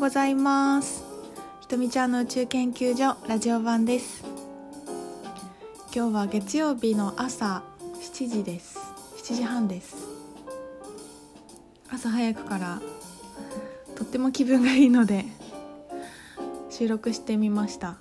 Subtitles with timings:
[0.00, 1.04] ございます。
[1.60, 4.24] ひとみちゃんの宇宙研究所ラジオ版です。
[5.94, 7.62] 今日は月曜日の朝
[8.14, 8.78] 7時です。
[9.18, 9.94] 7時半です。
[11.90, 12.80] 朝早くから
[13.94, 15.26] とっても気分がいいので
[16.70, 17.96] 収録してみました。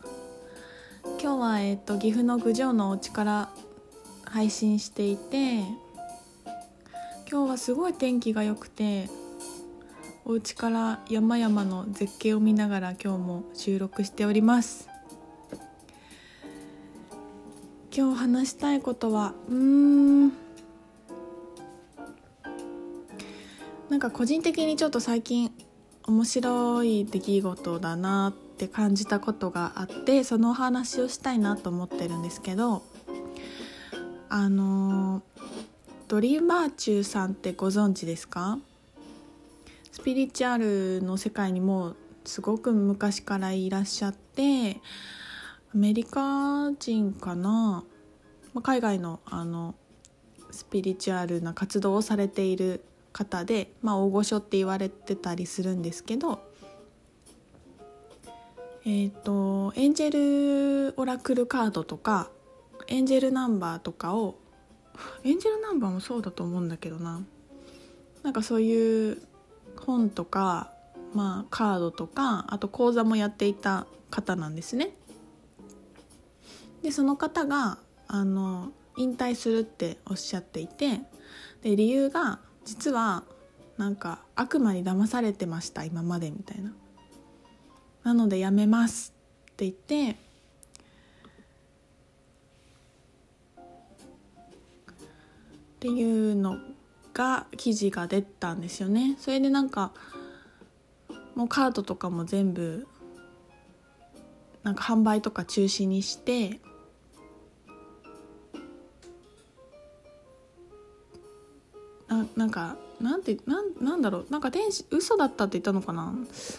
[1.22, 3.50] 今日はえっ、と岐阜の郡上のお家から
[4.24, 5.66] 配信していて
[7.30, 9.10] 今日はすごい天気が良くて
[10.30, 14.88] お家から山々の絶景を見ながら今日も収録しております。
[17.92, 20.28] 今日話したいことはうーん。
[23.90, 25.52] なんか個人的にちょっと最近
[26.06, 32.84] 面白い出来事だなって感じたことがあってそのお話をしたいなと思ってるんですけど
[34.30, 35.24] あの
[36.08, 38.60] ドリーマーチューさんってご存知ですか？
[40.00, 44.78] スピリチュアルの世界にもすごく昔からいらっしゃって
[45.74, 47.84] アメリカ人かな？
[48.64, 49.76] 海外のあの
[50.52, 56.40] スピリチュアルな活動をされている方で、まあ、大御所って言われてたりするんですけど、
[58.86, 62.32] えーと、エンジェルオラクルカードとか
[62.88, 64.40] エンジェルナンバーとかを
[65.26, 67.22] エンジェルナンバーもそうだと思うんだけどな。
[68.24, 69.22] なんかそういう
[69.90, 70.72] 本とか、
[71.16, 74.92] まあ、カードとかあと講座もやっていた方なんですね。
[76.84, 81.02] でその方があの引退するっておっしゃっていて
[81.64, 83.24] で理由が実は
[83.78, 86.72] なんか悪魔に騙されてました今までみたいな。
[88.04, 89.14] なのでやめます
[89.52, 90.16] って言ってっ
[95.80, 96.58] ていうの
[97.14, 99.16] が記事が出たんですよね。
[99.20, 99.92] それでなんか
[101.36, 102.88] もうカードとかも全部
[104.64, 106.60] なんか販売とか中止にして
[112.08, 114.26] ななんかなんてなんなんだろう。
[114.30, 116.14] なんか天使嘘だったって言ったのかな？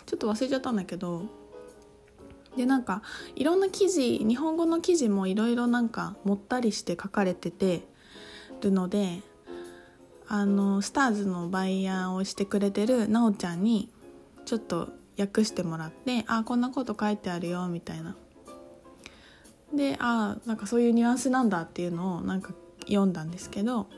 [0.06, 1.22] ちょっと忘れちゃったんだけど。
[2.56, 3.03] でなんか
[3.37, 7.82] いろんな記事日本語の記事もいろいろなんかもったりして書かれてて
[8.61, 9.22] るので
[10.32, 13.91] あのスターズのバイヤーをしてくれてるなおちゃんに
[14.44, 18.16] ちょっと訳してもらってあこんなこと書いてあるよみたいな。
[19.74, 23.88] であなんかそういうニュアンスなんだっていうのをなんか読んだんですけど。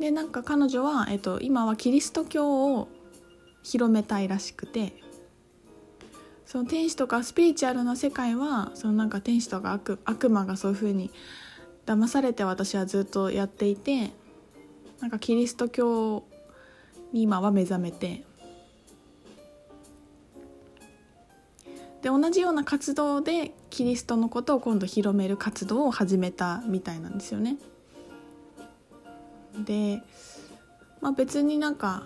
[0.00, 2.88] でなんか彼女は、えっと、今はキリスト教を
[3.62, 4.92] 広めたいらしくて
[6.44, 11.12] その天使とかスピリチュアルな世界はそのなんか天使とか悪悪魔がそういうふうに
[11.86, 14.10] 騙されて私はずっとやっていて
[15.04, 16.24] なんかキリスト教
[17.12, 18.24] に今は目覚めて
[22.00, 27.58] で同じような活動でキリストのことを今度広める活動を始めたみたいなんですよね。
[29.66, 30.00] で、
[31.02, 32.04] まあ、別になんか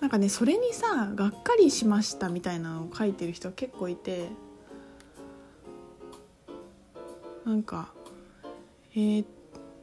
[0.00, 4.30] なんかねそれにさがっかりしましたみたいなのを書いてる人結構いて
[7.44, 7.92] なんか
[8.94, 9.24] えー、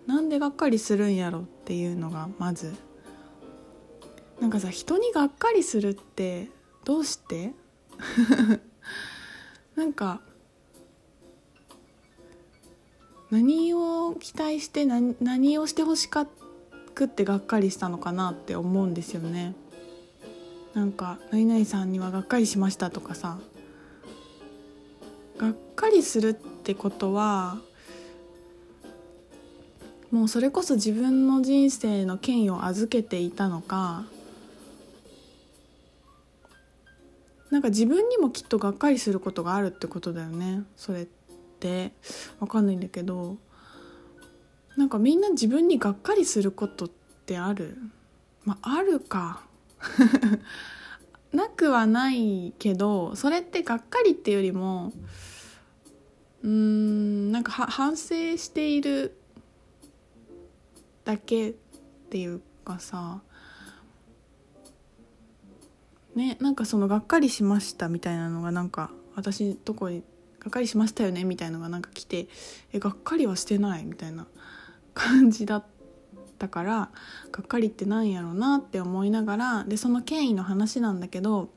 [0.08, 2.74] なんでがっかりするんやろっていうのがまず。
[4.40, 6.50] なんかさ人にがっかりするって
[6.84, 7.54] どうして？
[9.76, 10.22] なんか
[13.32, 16.28] 何を期待して何何をしてほしか
[16.94, 19.56] くってがっかりしたのかなって思うんですよね。
[20.74, 23.40] なんか「何々さんにはがっかりしました」とかさ。
[25.38, 27.58] がっかりするってことは
[30.16, 34.06] もうそれこそ自分の人生の権威を預けていたのか
[37.52, 40.64] なんか自分にもきっとがっかりすることがあるってことだよね。
[40.78, 41.06] それっ
[41.60, 41.92] て。
[42.40, 43.36] 分かんないんだけど
[44.78, 46.90] なんかみんな自分にがっかりすることっ
[47.26, 47.78] てある？
[48.46, 49.42] まああるか。
[51.34, 54.94] なくはないけどそれってがっかりっていうよりも
[56.42, 59.18] うーんなんか反省している
[61.06, 61.54] だけっ
[62.10, 63.22] ていうかさ
[66.16, 70.04] ねなんかそのがっかりしましたみたいなのがなんか私とこに
[70.40, 72.28] がっかりしましたよねみたいのがなんか来て
[72.74, 74.28] えがっかりはしてないみたいな
[74.94, 75.66] 感じだっ
[76.38, 76.90] たから
[77.32, 81.50] がっかりってなんやろうなって思いながらでその権威の話なんだけど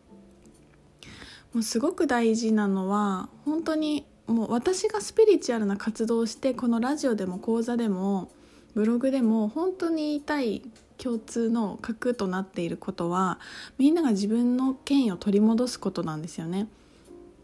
[1.52, 8.30] もうすごく大事なのは本当にもう私がスピリチュアルな活動をしてこのラジオでも講座でも
[8.78, 10.62] ブログでも本当に言いたい
[10.98, 13.40] 共通の核となっていることは
[13.76, 16.68] みんなが自分の権威を取り戻すことなんですよね。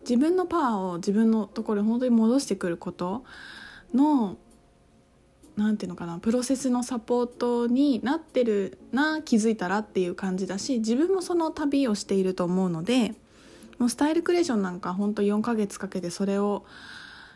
[0.02, 3.24] 自分のパワーを自分のところに本当に戻してくること
[3.92, 4.36] の
[5.56, 13.12] 何て言うのかなプロセスのサポートになってるな気づいたらっていう感じだし自分もその旅をしていると思うので
[13.80, 16.64] もうスタイルクリエーションなんか本当4ヶ月かけてそれを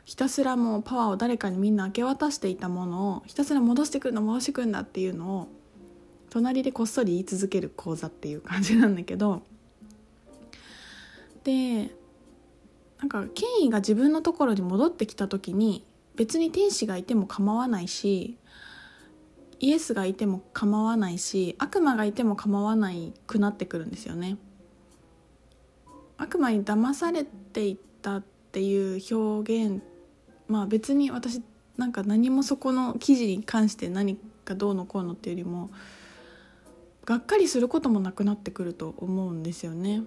[0.08, 5.48] ひたすらもうパワーを誰かにみんな明け渡していたものをひたすら戻してくるの戻してくるんだっていうのを
[6.30, 9.42] 隣でこっそり言い続ける講座っていう感じなんだけど
[11.44, 11.90] で
[13.00, 15.84] なんか権威が自分のところに戻ってきた時に
[16.16, 18.38] 別に天使がいても構わないし
[19.60, 24.38] イエスがいても構わないし悪魔がいても構わないくなってくるんですよね。
[26.16, 28.22] 悪魔に騙されていたっ
[28.52, 29.82] ていう表現
[30.48, 31.42] まあ別に私
[31.76, 35.70] なんか何もそこの記事に関して何かどうのこうのっていうよりも
[37.04, 40.02] がっかりすることもなくなってくると思うんですよね。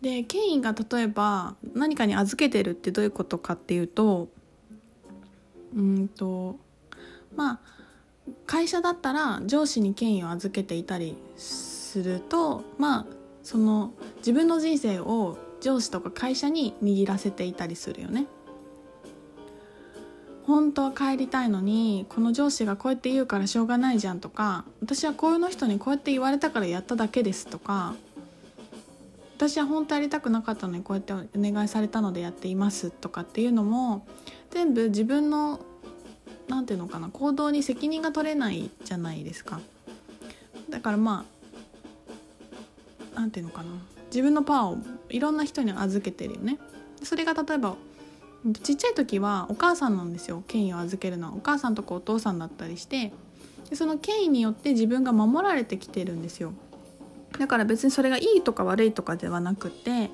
[0.00, 4.28] で権威が例えば何かに預けてるってどういうことかっていうと
[5.74, 6.56] うんと
[7.34, 7.60] まあ
[8.46, 13.06] 会社だったら上司に権威を預けていたりするとまあ
[13.42, 18.26] その自分の人生を上司とか会社に握らせていたりするよね。
[20.48, 27.94] 本当は帰りたいのにこの上司がこうやって言うからしょうがないじゃんとか私はこういうの人にこうやって言われたからやっただけですとか
[29.36, 34.06] 私は本当やりたくなかったのにこうやってお願いされたのでやっていますとかっていうのも
[34.48, 35.60] 全部自分の
[36.48, 39.60] 何て言うのかな行動に責任が取れないじゃないですか
[40.70, 41.37] だからまあ
[43.18, 43.70] 何て言うのかな。
[44.06, 44.78] 自分のパワーを
[45.10, 46.58] いろんな人に預けてるよね。
[47.02, 47.76] それが例えば
[48.62, 50.42] ちっちゃい時はお母さんなんですよ。
[50.46, 51.34] 権威を預けるのは。
[51.34, 53.12] お母さんとかお父さんだったりして。
[53.68, 56.52] でその権威によって自分が守られてきてるんですよ。
[57.38, 60.10] だから別にそれがいいとか悪いとかではなくて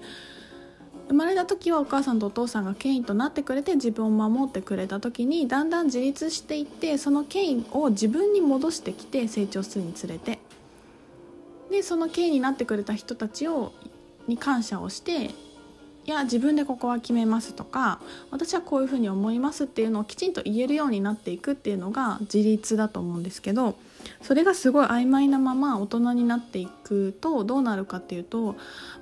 [1.08, 10.40] 生まれた時はお母さんとお父さんが権威となってくれて自分を守ってくれた時にだんだん自立していってその権威を自分に戻してきて成長するにつれて。
[11.74, 13.72] でその権威になってくれた人たちを
[14.28, 15.30] に感謝をして
[16.06, 18.00] いや自分でここは決めますとか
[18.30, 23.74] 私はこういうふうに思いますっていうのをきちんと言えるようになっていくっていうのが自立だと思うんですけど
[24.22, 28.54] それがすごい曖昧なまま大人になっていくとどうなるかっていうと、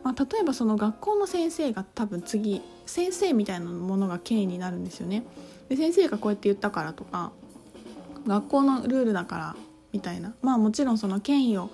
[0.03, 5.25] まあ、例えばその学校の先生が多分次先生みたいなものが権威になるんですよね。
[5.69, 7.33] で先生がこうやって言ったからとか
[8.27, 9.57] 学校のルールだから
[9.93, 11.71] みたいなまあもちろんその権威を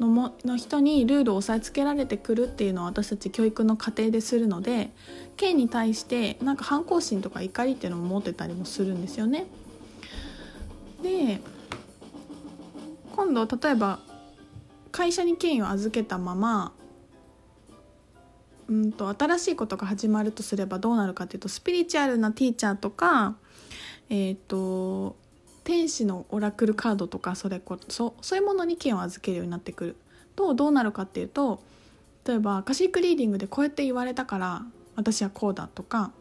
[0.00, 4.90] のもの人にルールを押さえつけられてくるっていうのは私たち教育の過程でするので
[5.36, 9.46] 権に対してなんか反抗心とか怒りっていうのも持ってたりもするんですよね。
[11.02, 11.40] で
[13.14, 14.00] 今度例えば
[14.90, 16.72] 会社に権威を預けたまま
[18.68, 23.36] うんと新しいことが始まるとすればどうなるかっていうとスピリチュアルなティーチャーとか
[24.08, 25.16] えっ、ー、と
[25.64, 29.96] 天使のオラクルカードとかそれこそそういうものに剣を預けるようになってくる
[30.36, 31.62] とどうなるかっていうと
[32.26, 34.62] 例えばカシックリーディングでこうやって言われたから
[34.94, 36.12] 私はこうだとか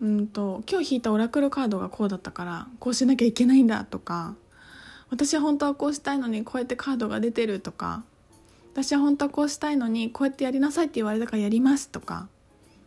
[0.00, 4.34] うんと今日引いたオラクルカードがこうだったからこうしなきゃいけないんだとか
[5.10, 8.04] 私は本当はこうしたいのにこうやってカードが出てるとか
[8.74, 12.28] 私は本当はこうしたいのにこうやってやりなさいって言われたからやりますとか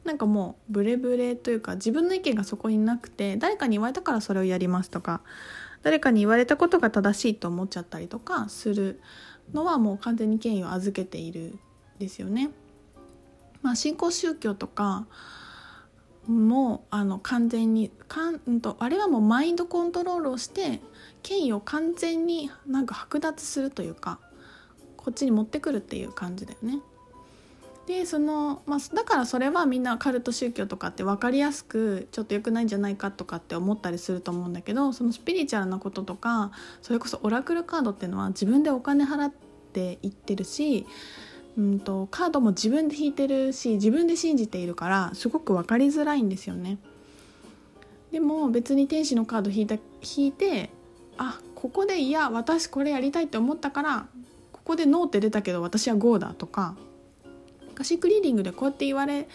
[0.10, 5.22] なんかもうブレブレというか自分の意見がそこになくて誰かに言われたからそれをやりますとか
[5.84, 9.00] 誰かに言われたことが正しいと思っちゃったりとかする
[9.54, 11.60] のはもう完全に権威を預けている
[12.00, 12.50] ですよね。
[13.62, 15.06] まあ、新興宗教とか
[16.26, 20.82] もあの完全にかんとあれはもうマインドコントロールをして
[21.22, 24.20] 権威を完全になんか剥奪するというか
[24.98, 26.80] こっちに持ってくるっていう感じだよね。
[27.90, 36.52] でその、まあ、だからそれはみんなカルト宗教とかって分かりやすくちょっと良くないんじゃないかとかって思ったりすると思うんだけどそのスピリチュアルなこととか
[36.84, 39.34] それこそオラクルカードっていうのは自分でお金払っ
[39.74, 40.86] ていってるし、
[41.58, 46.78] うんと、カードも自分で引いてるし自分で信じているからすごく分かりづらいんですよね。
[48.12, 49.78] でも別に天使のカード引いた
[50.16, 50.70] 引いて
[51.18, 54.08] あここでいや私これやりたいって思ったから
[54.52, 56.76] ここで NO って出たけど私は GO だとか
[57.80, 59.30] カシクリーディングでこうやって言われ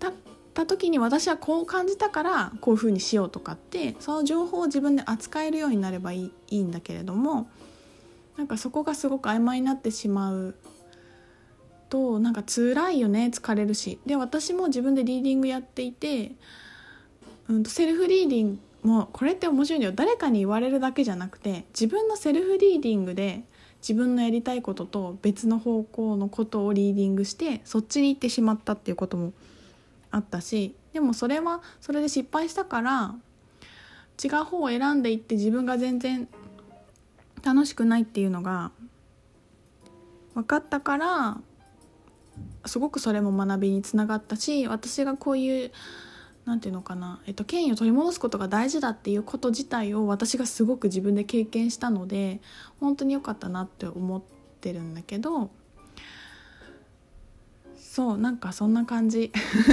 [0.00, 0.10] た
[0.54, 7.48] た時に私はこう感じたからこういうふうにしようとかってその情報を自分で扱えるようになればいいいいんだけれども
[8.36, 10.56] なんかそこがすごく曖昧になってしまう
[11.90, 14.00] となんか辛いよね疲れるし。
[14.04, 16.32] で私も自分でリーディングやっていて、
[17.48, 19.92] うん、とセルフリーディングもこれって面白いんだよ。
[19.94, 23.44] 誰かに言われるだけじゃなくて自分のセルフリーディングで
[23.86, 29.34] 自分のやりたいことと別の方向のことをリーディングしてそっちに行ってしまったっていうことも
[30.10, 33.14] あったしでもそれはそれで失敗したから
[34.24, 36.28] 違う方を選んでいって自分が全然
[37.42, 38.72] 楽しくないっていうのが
[40.32, 41.38] 分かったから
[42.64, 45.72] すごくそれも学びにつながったし私がこういう
[46.44, 52.40] 何て言うのかな、えっと、権威を取り戻すことが大事だっていうこと自体を私がすごく自分で経験したので
[52.80, 54.22] 本当に良かったなって思っ
[54.60, 55.50] てるんだけど
[57.76, 59.32] そうなんかそんな感じ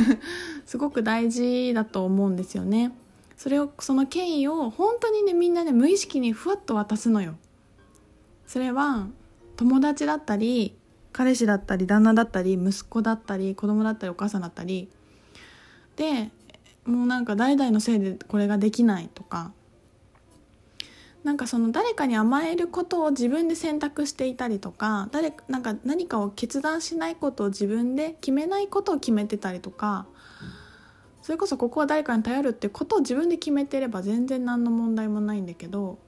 [0.66, 2.94] すごく大事だと思うんですよね。
[3.36, 7.36] それをその権威を本当にねみんなね無意識にふわっと渡すのよ。
[8.46, 9.08] それは
[9.56, 10.76] 友達だったり
[11.12, 14.88] 彼氏だったり旦那だったり息子だったり子供だったりお母さんだったり
[15.96, 16.30] で
[16.86, 19.52] もうなんか代々のせいでこれができないとか
[21.24, 30.08] なんかその誰かに甘えることを自分で選択していたりとか誰なんか何かを決断しないことを自分で決めないことを決めてたりとか
[31.22, 36.00] それこそここは誰かに頼るってことを自分で決めてれば全然何の問題もないんだけど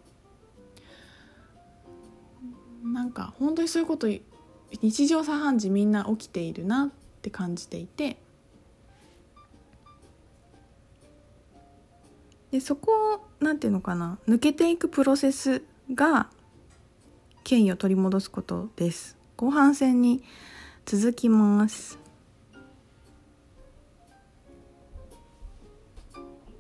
[2.84, 4.08] なんか本当にそういうこと
[4.82, 6.90] 日常茶飯事みんな起きているなっ
[7.22, 8.18] て感じていて
[12.54, 16.28] でそこを何て言うのかな抜けていくプロセスが
[17.44, 19.18] 権威を取り戻すことです。
[19.38, 20.24] 後半戦に
[20.86, 21.98] 続きます。